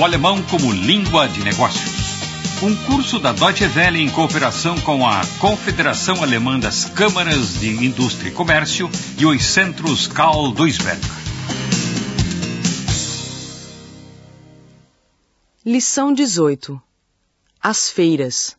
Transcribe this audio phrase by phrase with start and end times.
[0.00, 2.62] o alemão como língua de negócios.
[2.62, 8.30] Um curso da Deutsche Welle em cooperação com a Confederação Alemã das Câmaras de Indústria
[8.30, 10.98] e Comércio e os Centros Karl Duisberg.
[15.66, 16.80] Lição 18
[17.62, 18.56] As Feiras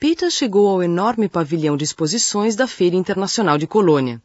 [0.00, 4.20] Peter chegou ao enorme pavilhão de exposições da Feira Internacional de Colônia.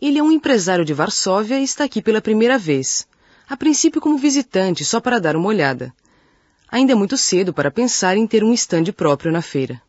[0.00, 3.08] Ele é um empresário de Varsóvia e está aqui pela primeira vez,
[3.48, 5.92] a princípio como visitante, só para dar uma olhada.
[6.68, 9.80] Ainda é muito cedo para pensar em ter um estande próprio na feira.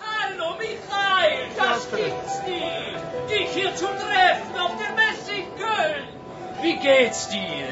[0.00, 3.28] Hallo Michael, das gibt's nie.
[3.28, 6.08] Dich hier zu treffen auf der Messe in Köln.
[6.62, 7.66] Wie geht's dir?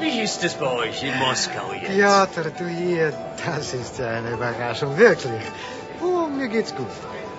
[0.00, 1.88] Wie ist es bei euch in Moskau jetzt?
[1.88, 3.12] Piotr, du hier,
[3.44, 5.42] das ist ja eine Überraschung, wirklich.
[6.02, 6.86] Oh, mir geht's gut.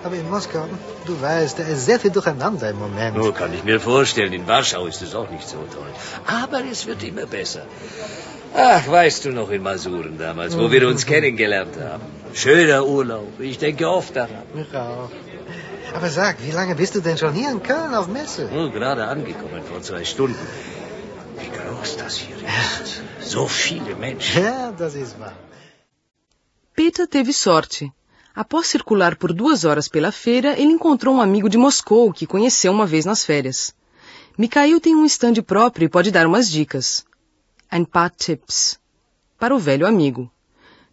[0.02, 0.64] Aber in Moskau,
[1.06, 3.16] du weißt, da ist sehr viel durcheinander im Moment.
[3.16, 5.92] Nur kann ich mir vorstellen, in Warschau ist es auch nicht so toll.
[6.26, 7.66] Aber es wird immer besser.
[8.54, 12.02] Ach, weißt du noch in Masuren damals, wo wir uns kennengelernt haben?
[12.32, 13.38] Schöner Urlaub.
[13.38, 14.42] Ich denke oft daran.
[14.54, 15.10] Ich auch.
[15.94, 18.48] Aber sag, wie lange bist du denn schon hier in Köln auf Messe?
[18.52, 20.46] Nur gerade angekommen vor zwei Stunden.
[21.38, 23.02] Wie groß das hier ist.
[23.20, 24.44] So viele Menschen.
[24.44, 25.32] Ja, das ist wahr.
[26.74, 27.90] Peter teve sorte.
[28.34, 32.72] Após circular por duas horas pela feira, ele encontrou um amigo de Moscou que conheceu
[32.72, 33.74] uma vez nas férias.
[34.38, 37.04] Mikhail tem um estande próprio e pode dar umas dicas.
[37.70, 38.78] Ein paar Tipps.
[39.38, 40.30] Para o velho amigo.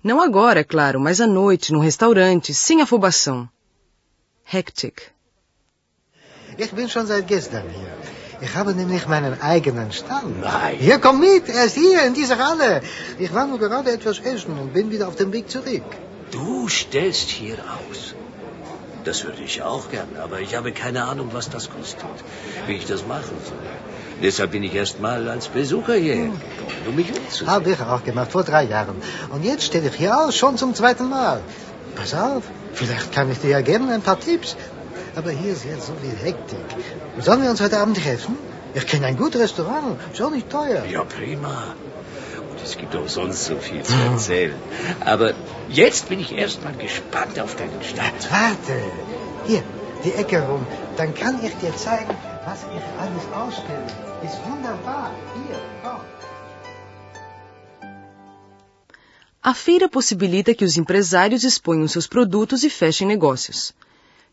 [0.04, 3.48] Não agora, claro, mas à noite, num restaurante, sem afobação.
[4.52, 5.02] Hektik.
[6.58, 7.94] Ich bin schon seit gestern hier.
[8.42, 10.42] Ich habe nämlich meinen eigenen Stand.
[10.42, 10.78] Nein.
[10.80, 12.82] Hier, komm mit, er ist hier, in dieser Halle.
[13.20, 15.84] Ich war nur gerade etwas essen und bin wieder auf dem Weg zurück.
[16.68, 18.14] Du stellst hier aus.
[19.06, 22.18] Das würde ich auch gern, aber ich habe keine Ahnung, was das kostet.
[22.66, 23.68] Wie ich das machen soll.
[24.22, 27.50] Deshalb bin ich erst mal als Besucher hierher gekommen, um mich umzusehen.
[27.50, 28.98] Habe ich auch gemacht, vor drei Jahren.
[29.30, 31.40] Und jetzt stehe ich hier aus, schon zum zweiten Mal.
[31.96, 32.44] Pass auf,
[32.74, 34.58] vielleicht kann ich dir ja geben ein paar Tipps.
[35.16, 36.68] Aber hier ist jetzt so viel Hektik.
[37.20, 38.36] Sollen wir uns heute Abend treffen?
[38.74, 40.84] Ich kenne ein gutes Restaurant, ist auch nicht teuer.
[40.84, 41.76] Ja, prima.
[42.68, 44.60] Es gibt auch sonst so viel zu erzählen.
[45.12, 45.28] Aber
[45.82, 48.20] jetzt bin ich erst mal gespannt auf deinen Stand.
[48.30, 48.76] Warte,
[49.48, 49.64] hier,
[50.04, 50.64] die Ecke rum.
[50.98, 52.16] Dann kann ich dir zeigen,
[52.48, 53.88] was ich alles ausstelle.
[54.28, 55.12] Ist wunderbar.
[55.38, 56.02] Hier, komm.
[59.52, 63.74] A feira possibilita que os empresários exponham seus produtos e fechem negócios.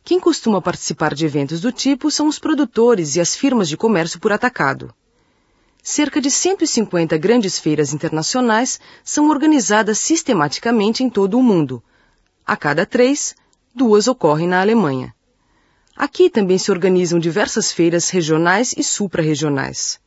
[0.02, 4.18] Quem costuma participar de eventos do tipo são os produtores e as firmas de comércio
[4.18, 4.92] por atacado.
[5.86, 11.82] Cerca de 150 grandes feiras internacionais são organizadas sistematicamente em todo o mundo.
[12.46, 13.36] A cada três,
[13.74, 15.14] duas ocorrem na Alemanha.
[15.94, 20.00] Aqui também se organizam diversas feiras regionais e supra-regionais.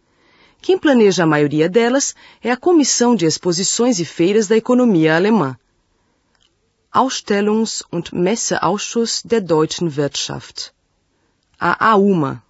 [0.60, 5.56] Quem planeja a maioria delas é a Comissão de Exposições e Feiras da Economia Alemã.
[6.92, 10.72] Ausstellungs- und Messeausschuss der deutschen Wirtschaft.
[11.60, 12.47] A AUMA.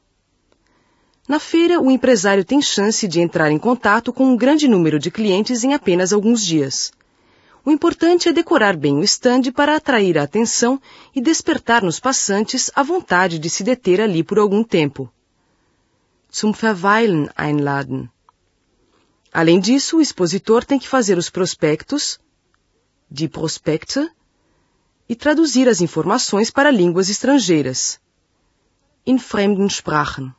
[1.28, 5.12] Na feira, o empresário tem chance de entrar em contato com um grande número de
[5.12, 6.92] clientes em apenas alguns dias.
[7.66, 10.82] O importante é decorar bem o estande para atrair a atenção
[11.14, 15.12] e despertar nos passantes a vontade de se deter ali por algum tempo.
[16.34, 18.10] Zum Verweilen einladen.
[19.34, 22.18] Além disso, o expositor tem que fazer os prospectos,
[23.12, 24.10] die Prospekte,
[25.10, 28.00] e traduzir as informações para línguas estrangeiras,
[29.06, 30.34] in fremden Sprachen.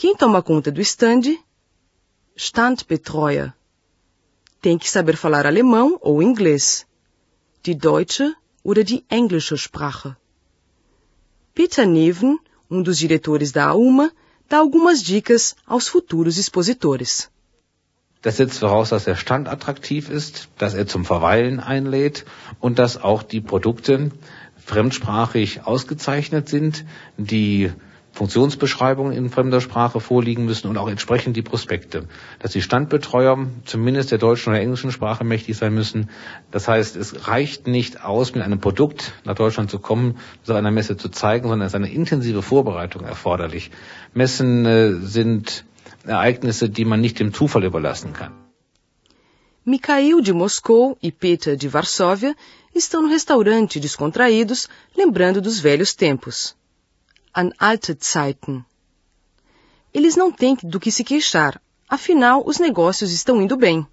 [0.00, 1.38] Quem toma conta do estande?
[2.34, 3.52] Standbetreuer.
[4.62, 6.86] Tem que saber falar alemão ou inglês.
[7.62, 8.34] Die deutsche
[8.64, 10.16] oder die englische Sprache.
[11.54, 12.38] Peter Neven,
[12.70, 14.10] um dos diretores da AUMA,
[14.48, 17.30] dá algumas dicas aos futuros expositores.
[18.22, 22.24] Das setzt voraus, dass der Stand attraktiv ist, dass er zum Verweilen einlädt
[22.58, 24.12] und dass auch die Produkte
[24.64, 26.86] fremdsprachig ausgezeichnet sind,
[27.18, 27.70] die
[28.12, 32.06] Funktionsbeschreibungen in fremder Sprache vorliegen müssen und auch entsprechend die Prospekte.
[32.38, 36.10] Dass die Standbetreuer zumindest der deutschen oder englischen Sprache mächtig sein müssen.
[36.50, 40.70] Das heißt, es reicht nicht aus, mit einem Produkt nach Deutschland zu kommen, auf einer
[40.70, 43.70] Messe zu zeigen, sondern es ist eine intensive Vorbereitung erforderlich.
[44.12, 45.64] Messen äh, sind
[46.04, 48.32] Ereignisse, die man nicht dem Zufall überlassen kann.
[49.64, 52.34] Mikhail de Moscou e Peter de Varsóvia
[52.74, 56.56] estão no restaurante descontraídos, lembrando dos velhos tempos.
[57.32, 58.64] An alte Zeiten.
[59.94, 63.86] Eles não têm do que se queixar, afinal os negócios estão indo bem.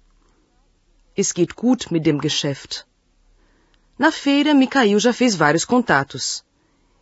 [1.16, 2.84] Es geht gut mit dem Geschäft.
[3.96, 6.44] Na feira, Mikhail já fez vários contatos.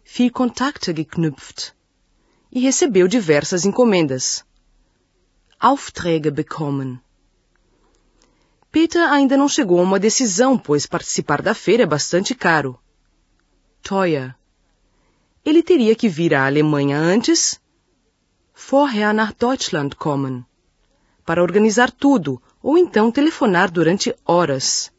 [0.05, 1.75] Viel Kontakte geknüpft.
[2.53, 4.45] E recebeu diversas encomendas.
[5.59, 7.01] Aufträge bekommen.
[8.71, 12.79] Peter ainda não chegou a uma decisão, pois participar da feira é bastante caro.
[13.83, 14.37] Teuer.
[15.49, 17.61] Ele teria que vir à Alemanha antes,
[18.53, 20.45] vorher nach Deutschland kommen,
[21.25, 24.91] para organizar tudo, ou então telefonar durante horas.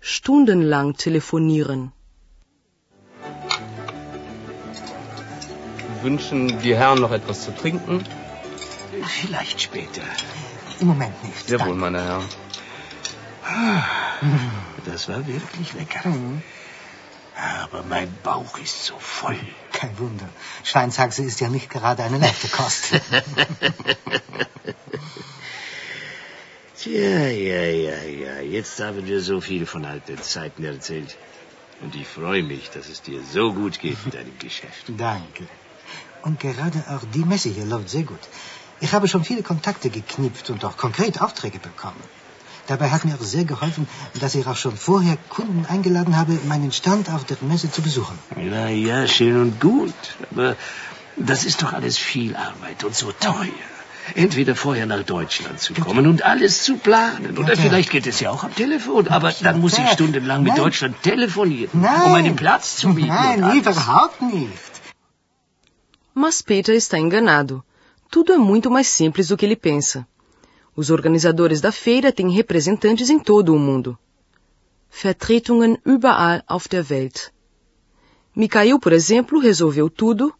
[0.00, 1.92] Stundenlang telefonieren.
[6.02, 8.04] Wünschen die Herren noch etwas zu trinken?
[9.20, 10.02] Vielleicht später.
[10.80, 11.48] Im Moment nicht.
[11.48, 11.80] Jawohl, Danke.
[11.84, 12.28] meine Herren.
[14.84, 16.02] Das war wirklich lecker.
[17.36, 19.38] Aber mein Bauch ist so voll.
[19.76, 20.28] Kein Wunder.
[20.64, 22.84] Schweinshaxe ist ja nicht gerade eine leichte Kost.
[26.78, 28.40] Tja, ja, ja, ja.
[28.40, 31.16] Jetzt haben wir so viel von alten Zeiten erzählt.
[31.82, 34.84] Und ich freue mich, dass es dir so gut geht mit deinem Geschäft.
[34.96, 35.46] Danke.
[36.22, 38.24] Und gerade auch die Messe hier läuft sehr gut.
[38.80, 42.02] Ich habe schon viele Kontakte geknüpft und auch konkret Aufträge bekommen.
[42.66, 43.86] Dabei hat mir auch sehr geholfen,
[44.20, 48.18] dass ich auch schon vorher Kunden eingeladen habe, meinen Stand auf der Messe zu besuchen.
[48.50, 49.94] Ja, ja, schön und gut.
[50.32, 50.56] Aber
[51.16, 53.66] das ist doch alles viel Arbeit und so teuer.
[54.14, 57.36] Entweder vorher nach Deutschland zu kommen und alles zu planen.
[57.38, 59.08] Oder Ja, vielleicht geht es ja auch am Telefon.
[59.08, 60.62] Aber dann muss ich stundenlang mit Nein.
[60.62, 62.02] Deutschland telefonieren, Nein.
[62.04, 63.08] um einen Platz zu mieten.
[63.08, 64.72] Nein, überhaupt nicht.
[66.14, 67.62] Mas Peter está enganado.
[68.10, 70.06] Tudo é muito mais simples do que ele pensa.
[70.76, 73.98] Os organizadores da feira têm representantes em todo o mundo.
[74.90, 77.32] Vertretungen überall auf der Welt.
[78.34, 80.34] Mikhail, por exemplo, resolveu tudo,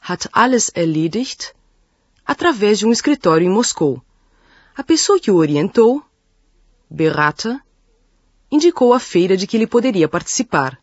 [0.00, 1.54] hat alles erledigt,
[2.24, 4.02] através de um escritório em Moscou.
[4.74, 6.02] A pessoa que o orientou,
[6.88, 7.60] Berata,
[8.50, 10.78] indicou a feira de que ele poderia participar.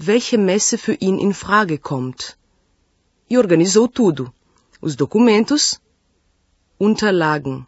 [0.00, 2.36] Welche Messe für ihn in Frage kommt
[3.28, 4.32] e organizou tudo:
[4.80, 5.80] os documentos,
[6.78, 7.66] Unterlagen,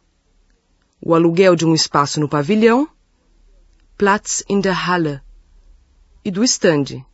[1.00, 2.88] o aluguel de um espaço no pavilhão,
[3.96, 5.22] Platz in der Halle,
[6.24, 7.04] e do stand,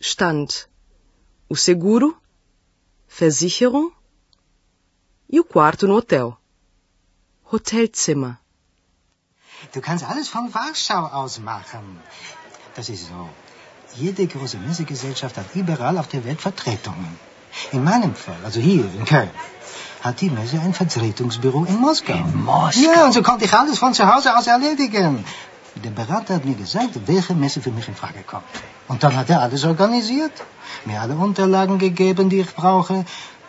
[0.00, 0.68] Stand,
[1.48, 2.16] o seguro,
[3.08, 3.90] Versicherung
[5.28, 6.36] e o quarto no hotel,
[7.52, 8.38] Hotelzimmer.
[9.72, 11.98] Du kannst alles von Warschau aus machen.
[12.76, 13.28] Das ist so.
[13.96, 17.18] Jede große Messegesellschaft hat überall auf der Welt Vertretungen.
[17.72, 19.30] In meinem Fall, also hier in Köln,
[20.06, 22.14] hat die Messe ein Vertretungsbüro in Moskau.
[22.14, 22.80] In Moskau?
[22.80, 25.24] Ja, und so konnte ich alles von zu Hause aus erledigen.
[25.84, 28.44] Der Berater hat mir gesagt, welche Messe für mich in Frage kommt.
[28.88, 30.32] Und dann hat er alles organisiert,
[30.84, 33.04] mir alle Unterlagen gegeben, die ich brauche.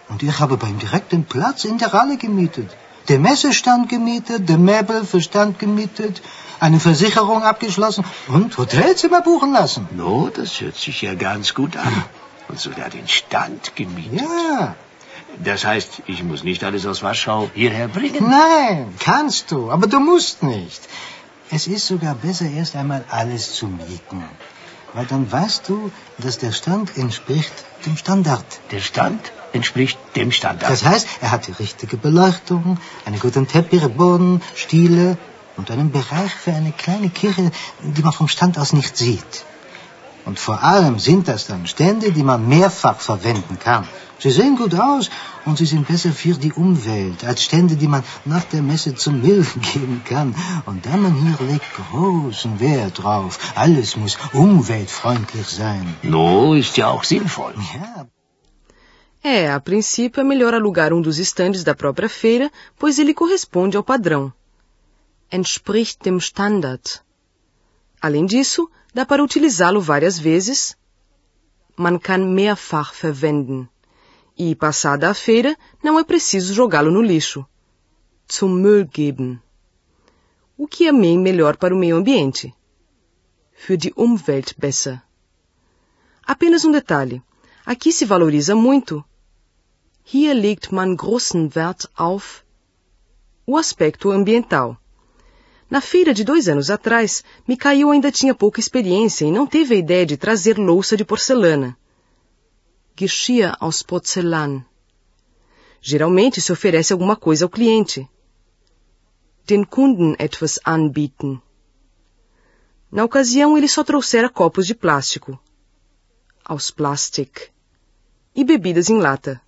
[0.10, 2.76] Und ich habe bei ihm direkt den Platz in der Halle gemietet.
[3.08, 6.22] Der Messestand gemietet, der Möbel für Stand gemietet,
[6.60, 9.88] eine Versicherung abgeschlossen und Hotelzimmer buchen lassen.
[9.92, 12.04] No, das hört sich ja ganz gut an.
[12.50, 14.22] Und sogar den Stand gemietet.
[14.22, 14.76] Ja,
[15.44, 18.30] Das heißt, ich muss nicht alles aus Warschau hierher bringen.
[18.30, 20.82] nein, kannst du, aber du musst nicht.
[21.50, 24.24] Es ist sogar besser, erst einmal alles zu mieten.
[24.94, 27.54] Weil dann weißt du, dass der Stand entspricht
[27.86, 28.46] dem Standard.
[28.72, 30.70] Der Stand entspricht dem Standard.
[30.70, 35.18] Das heißt, er hat die richtige Beleuchtung, einen guten Teppichboden, Stiele
[35.56, 37.52] und einen Bereich für eine kleine Kirche,
[37.82, 39.46] die man vom Stand aus nicht sieht.
[40.26, 43.88] Und vor allem sind das dann Stände, die man mehrfach verwenden kann.
[44.20, 45.10] Sie sehen gut aus
[45.46, 49.22] und sie sind besser für die Umwelt als Stände, die man nach der Messe zum
[49.22, 50.34] Müll geben kann.
[50.66, 53.40] Und der man hier legt großen Wert drauf.
[53.56, 55.96] Alles muss umweltfreundlich sein.
[56.02, 57.54] No, ist ja auch sinnvoll.
[57.74, 58.08] Ja,
[59.24, 63.76] É, a princípio é melhor alugar um dos estandes da própria feira, pois ele corresponde
[63.76, 64.32] ao padrão.
[65.30, 67.02] Entspricht dem Standard.
[68.00, 70.78] Além disso, dá para utilizá-lo várias vezes.
[71.76, 73.68] Man kann mehrfach verwenden.
[74.38, 77.44] E, passada a feira, não é preciso jogá-lo no lixo.
[78.32, 79.40] Zum Müll geben.
[80.56, 82.54] O que é bem melhor para o meio ambiente.
[83.54, 85.02] Für die Umwelt besser.
[86.24, 87.24] Apenas um detalhe.
[87.66, 89.04] Aqui se valoriza muito.
[90.04, 92.44] Hier legt man großen Wert auf
[93.46, 94.78] o aspecto ambiental.
[95.70, 99.78] Na feira de dois anos atrás, Mikhail ainda tinha pouca experiência e não teve a
[99.78, 101.78] ideia de trazer louça de porcelana.
[103.00, 104.66] Geschirr aus Porzellan.
[105.80, 108.10] Geralmente se oferece alguma coisa ao cliente.
[109.46, 111.40] Den Kunden etwas anbieten.
[112.92, 115.40] Na ocasião, ele só trouxera copos de plástico.
[116.44, 117.52] Aus Plastik.
[118.34, 119.40] E bebidas em lata.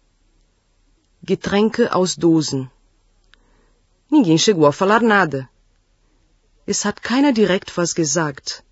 [1.27, 2.69] Getränke aus Dosen.
[4.11, 5.49] Ninguém chegou a falar nada.
[6.67, 8.63] Es hat keiner direkt was gesagt.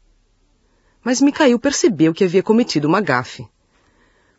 [1.04, 3.50] Mas Mikhail percebeu que havia cometido uma gafe.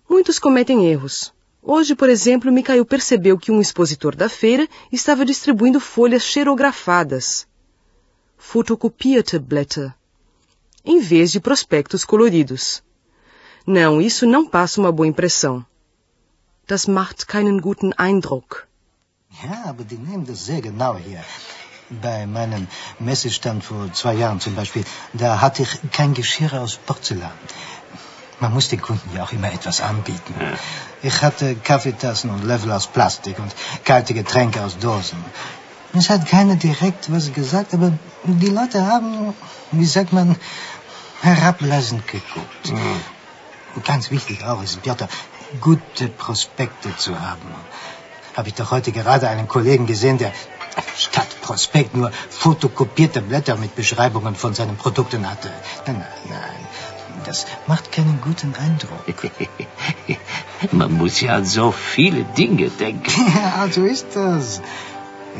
[0.08, 1.32] Muitos cometem erros.
[1.62, 7.46] Hoje, por exemplo, Mikhail percebeu que um expositor da feira estava distribuindo folhas xerografadas.
[8.38, 9.92] fotocopierte Blätter,
[10.84, 12.82] em vez de prospectos coloridos.
[13.66, 15.66] Não, isso não passa uma boa impressão.
[16.66, 18.66] Das macht keinen guten Eindruck.
[19.42, 21.22] Ja, aber die nehmen das sehr genau hier.
[21.90, 22.66] Bei meinem
[23.00, 27.32] Messestand vor zwei Jahren zum Beispiel, da hatte ich kein Geschirr aus Porzellan.
[28.40, 30.35] Man muss den Kunden ja auch immer etwas anbieten.
[31.02, 33.52] Ich hatte Kaffeetassen und Löffel aus Plastik und
[33.85, 35.25] kalte Getränke aus Dosen.
[35.92, 37.92] Es hat keiner direkt was gesagt, aber
[38.25, 39.35] die Leute haben,
[39.73, 40.37] wie sagt man,
[41.23, 42.73] herablassend geguckt.
[43.75, 45.09] Und ganz wichtig auch ist, Piotr,
[45.61, 47.54] gute Prospekte zu haben.
[48.37, 50.33] Habe ich doch heute gerade einen Kollegen gesehen, der
[50.97, 55.50] statt Prospekt nur fotokopierte Blätter mit Beschreibungen von seinen Produkten hatte.
[55.87, 56.57] Nein, nein, nein.
[57.28, 59.06] Das macht keinen guten Eindruck.
[60.73, 63.26] Man muss ja an so viele Dinge denken.
[63.40, 64.62] Ja, so ist das.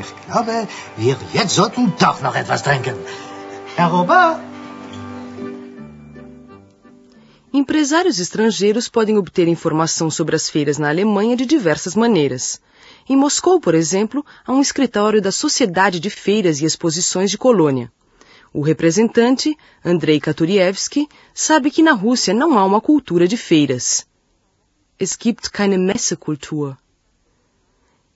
[0.03, 0.69] Ich glaube,
[0.99, 2.95] wir jetzt sollten doch noch etwas trinken.
[3.77, 4.37] Herr Robert?
[7.55, 12.61] Empresários estrangeiros podem obter informação sobre as feiras na Alemanha de diversas maneiras.
[13.09, 17.91] Em Moscou, por exemplo, há um escritório da Sociedade de Feiras e Exposições de Colônia.
[18.53, 24.07] O representante, Andrei Katurievski, sabe que na Rússia não há uma cultura de feiras.
[24.99, 26.77] Es gibt keine Messekultur.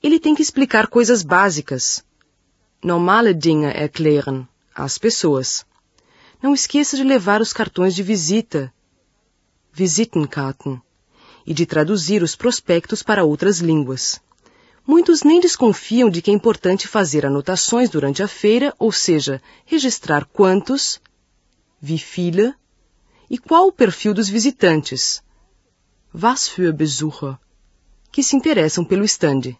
[0.02, 2.04] Ele tem que explicar coisas básicas.
[2.82, 5.64] Normale Dinge erklären às pessoas.
[6.42, 8.72] Não esqueça de levar os cartões de visita,
[9.72, 10.82] Visitenkarten,
[11.46, 14.20] e de traduzir os prospectos para outras línguas.
[14.86, 20.24] Muitos nem desconfiam de que é importante fazer anotações durante a feira, ou seja, registrar
[20.24, 21.00] quantos,
[21.80, 22.54] wie viele,
[23.30, 25.22] e qual o perfil dos visitantes,
[26.12, 27.38] was für Besucher,
[28.10, 29.56] que se interessam pelo estande.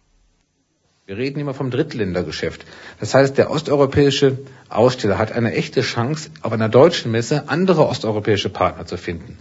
[1.05, 2.65] Wir reden immer vom Drittländergeschäft.
[3.01, 4.37] Das heißt, der osteuropäische
[4.69, 9.37] Aussteller hat eine echte Chance, auf einer deutschen Messe andere osteuropäische Partner zu finden.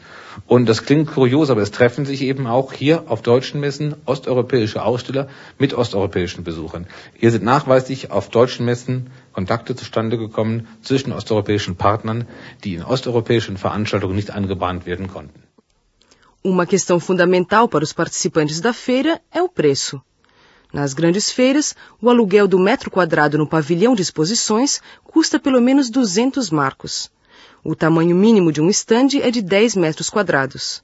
[0.48, 4.82] Und das klingt kurios, aber es treffen sich eben auch hier auf deutschen Messen osteuropäische
[4.82, 6.88] Aussteller mit osteuropäischen Besuchern.
[7.14, 12.26] Hier sind nachweislich auf deutschen Messen Kontakte zustande gekommen zwischen osteuropäischen Partnern,
[12.64, 15.44] die in osteuropäischen Veranstaltungen nicht angebahnt werden konnten.
[16.42, 20.02] Uma questão fundamental para os participantes da feira é o preço.
[20.72, 25.90] Nas grandes feiras, o aluguel do metro quadrado no pavilhão de exposições custa pelo menos
[25.90, 27.10] 200 marcos.
[27.62, 30.82] O tamanho mínimo de um estande é de 10 metros quadrados.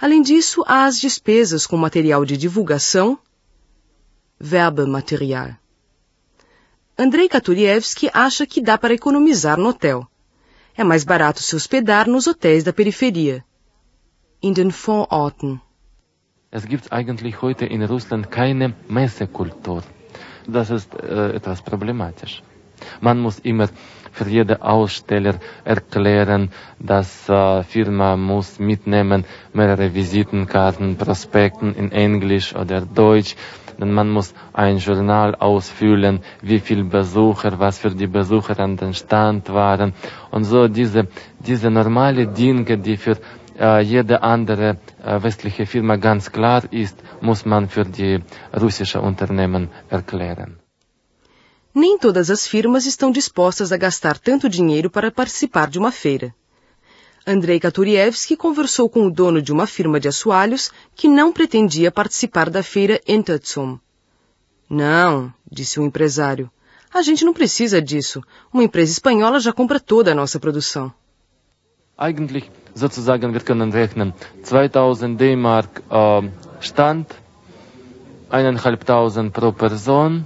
[0.00, 3.18] Além disso, há as despesas com material de divulgação,
[4.40, 5.56] Werbematerial.
[6.96, 10.06] Andrei Katurievski acha que dá para economizar no hotel.
[10.76, 13.44] É mais barato se hospedar nos hotéis da periferia.
[14.40, 15.60] In den Vororten.
[16.50, 19.82] Es gibt eigentlich heute in Russland keine Messekultur.
[20.46, 22.42] Das ist äh, etwas problematisch.
[23.02, 23.68] Man muss immer
[24.12, 32.80] für jeden Aussteller erklären, dass äh, Firma muss mitnehmen mehrere Visitenkarten, Prospekten in Englisch oder
[32.80, 33.36] Deutsch.
[33.78, 38.94] Denn man muss ein Journal ausfüllen, wie viele Besucher, was für die Besucher an den
[38.94, 39.92] Stand waren.
[40.30, 43.18] Und so diese, diese normale Dinge, die für
[43.84, 44.78] jede andere
[45.22, 48.22] westliche Firma ganz klar ist, muss man für die
[48.52, 50.58] russische Unternehmen erklären.
[51.74, 56.34] Nem todas as firmas estão dispostas a gastar tanto dinheiro para participar de uma feira.
[57.26, 62.48] Andrei Katurievski conversou com o dono de uma firma de assoalhos que não pretendia participar
[62.48, 63.78] da feira Enterzum.
[64.68, 66.50] Não, disse o empresário.
[66.92, 68.22] A gente não precisa disso.
[68.52, 70.92] Uma empresa espanhola já compra toda a nossa produção.
[72.00, 74.12] Eigentlich sozusagen, wir können rechnen,
[74.44, 76.22] 2000 D-Mark äh,
[76.60, 77.08] Stand,
[78.30, 80.24] eineinhalbtausend pro Person,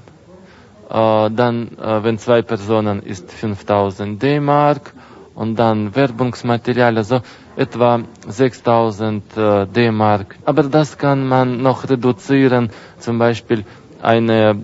[0.90, 4.92] äh, dann, äh, wenn zwei Personen, ist 5000 D-Mark
[5.34, 7.22] und dann Werbungsmaterial, also
[7.56, 10.36] etwa 6000 äh, D-Mark.
[10.44, 13.64] Aber das kann man noch reduzieren, zum Beispiel
[14.02, 14.54] ein äh,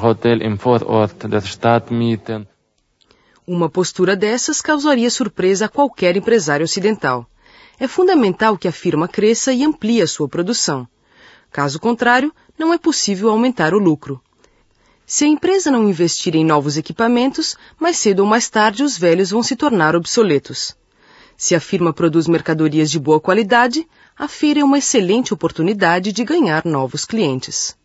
[0.00, 2.46] Hotel im Vorort der Stadt mieten.
[3.48, 7.30] Uma postura dessas causaria surpresa a qualquer empresário ocidental.
[7.78, 10.84] É fundamental que a firma cresça e amplie a sua produção.
[11.52, 14.20] Caso contrário, não é possível aumentar o lucro.
[15.06, 19.30] Se a empresa não investir em novos equipamentos, mais cedo ou mais tarde os velhos
[19.30, 20.76] vão se tornar obsoletos.
[21.36, 23.86] Se a firma produz mercadorias de boa qualidade,
[24.18, 27.76] a feira é uma excelente oportunidade de ganhar novos clientes.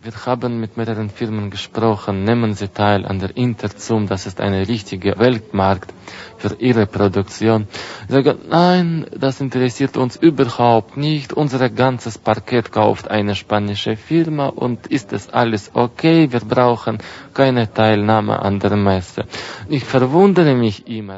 [0.00, 4.54] Wir haben mit mehreren Firmen gesprochen, nehmen Sie teil an der Interzum, das ist ein
[4.54, 5.92] richtiger Weltmarkt
[6.36, 7.66] für Ihre Produktion.
[8.06, 14.46] Sie sagen, nein, das interessiert uns überhaupt nicht, unser ganzes Parkett kauft eine spanische Firma
[14.46, 16.98] und ist es alles okay, wir brauchen
[17.34, 19.24] keine Teilnahme an der Messe.
[19.68, 21.16] Ich verwundere mich immer.